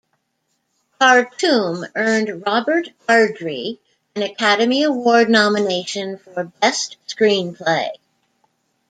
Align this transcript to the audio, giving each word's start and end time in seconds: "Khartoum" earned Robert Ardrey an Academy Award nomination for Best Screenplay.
"Khartoum" 0.99 1.85
earned 1.93 2.41
Robert 2.43 2.89
Ardrey 3.07 3.77
an 4.15 4.23
Academy 4.23 4.81
Award 4.81 5.29
nomination 5.29 6.17
for 6.17 6.45
Best 6.45 6.97
Screenplay. 7.07 7.89